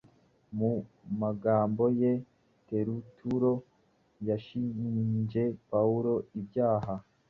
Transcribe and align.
Mu 0.57 0.71
magambo 1.21 1.83
ye 2.01 2.11
Teritulo 2.67 3.51
yashinje 4.27 5.43
Pawulo 5.69 6.13
ibyaha 6.39 6.93